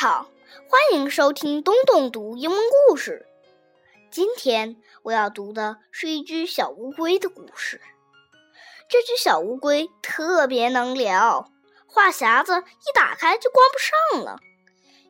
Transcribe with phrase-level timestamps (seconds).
[0.00, 0.26] 好，
[0.68, 3.26] 欢迎收听东东读英文故事。
[4.10, 7.80] 今天我要读的是一只小乌龟的故事。
[8.88, 11.52] 这只小乌龟特别能聊，
[11.86, 14.40] 话匣子一打开就关不上了。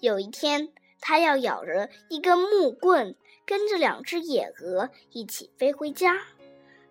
[0.00, 3.14] 有一天，它要咬着一根木棍，
[3.44, 6.22] 跟着两只野鹅一起飞回家。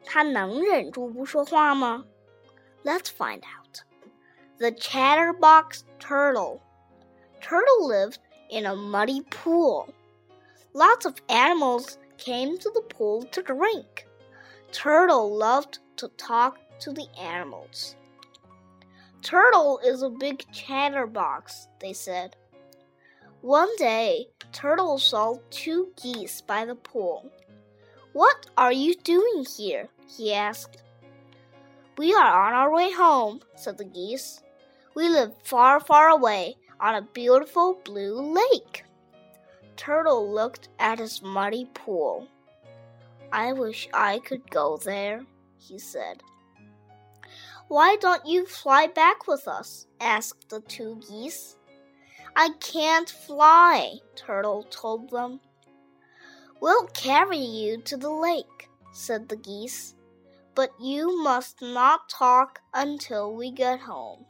[0.03, 2.05] 它能忍住不说话吗
[2.83, 3.79] ？Let's find out.
[4.59, 6.59] The Chatterbox Turtle.
[7.47, 8.19] Turtle lived
[8.49, 9.87] in a muddy pool.
[10.73, 14.05] Lots of animals came to the pool to drink.
[14.73, 17.95] Turtle loved to talk to the animals.
[19.21, 22.35] Turtle is a big chatterbox, they said.
[23.39, 27.31] One day, Turtle saw two geese by the pool.
[28.11, 29.87] What are you doing here?
[30.05, 30.83] he asked.
[31.97, 34.41] We are on our way home, said the geese.
[34.95, 38.83] We live far, far away on a beautiful blue lake.
[39.75, 42.27] Turtle looked at his muddy pool.
[43.31, 45.25] I wish I could go there,
[45.57, 46.23] he said.
[47.67, 49.87] Why don't you fly back with us?
[49.99, 51.57] asked the two geese.
[52.35, 55.41] I can't fly, Turtle told them.
[56.61, 59.95] We'll carry you to the lake, said the geese,
[60.55, 64.25] but you must not talk until we get home.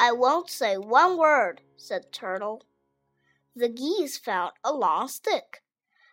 [0.00, 2.62] I won't say one word, said Turtle.
[3.56, 5.64] The geese found a long stick.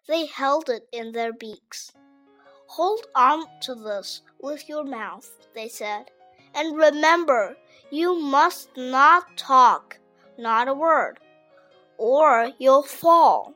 [0.07, 1.91] They held it in their beaks.
[2.65, 6.09] Hold on to this with your mouth, they said,
[6.55, 7.57] and remember,
[7.91, 9.99] you must not talk,
[10.35, 11.19] not a word,
[11.99, 13.53] or you'll fall.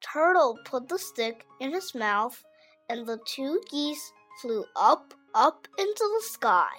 [0.00, 2.42] Turtle put the stick in his mouth,
[2.88, 6.72] and the two geese flew up, up into the sky.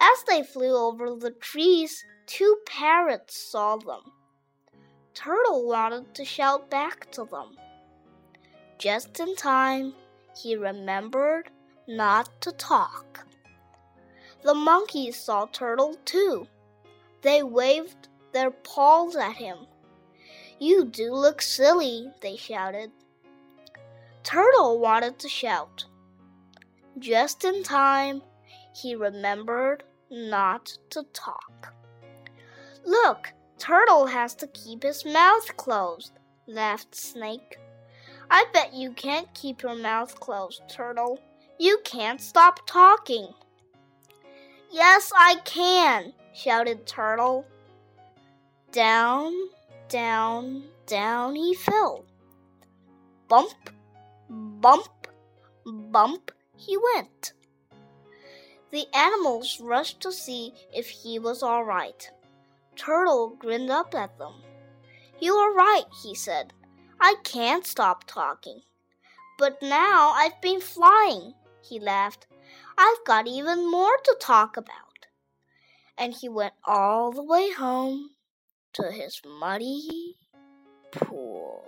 [0.00, 4.12] As they flew over the trees, two parrots saw them.
[5.14, 7.56] Turtle wanted to shout back to them.
[8.78, 9.94] Just in time,
[10.40, 11.50] he remembered
[11.88, 13.26] not to talk.
[14.42, 16.46] The monkeys saw Turtle too.
[17.22, 19.66] They waved their paws at him.
[20.60, 22.92] You do look silly, they shouted.
[24.22, 25.86] Turtle wanted to shout.
[26.98, 28.22] Just in time,
[28.74, 31.74] he remembered not to talk.
[32.84, 36.12] Look, Turtle has to keep his mouth closed,
[36.46, 37.58] laughed Snake.
[38.30, 41.18] I bet you can't keep your mouth closed, Turtle.
[41.58, 43.28] You can't stop talking.
[44.70, 47.46] Yes, I can, shouted Turtle.
[48.70, 49.32] Down,
[49.88, 52.04] down, down he fell.
[53.28, 53.70] Bump,
[54.28, 55.08] bump,
[55.64, 57.32] bump he went.
[58.70, 62.10] The animals rushed to see if he was all right.
[62.76, 64.34] Turtle grinned up at them.
[65.20, 66.52] You are right, he said.
[67.00, 68.60] I can't stop talking.
[69.38, 72.26] But now I've been flying, he laughed.
[72.76, 75.06] I've got even more to talk about.
[75.96, 78.10] And he went all the way home
[78.74, 80.16] to his muddy
[80.92, 81.64] pool.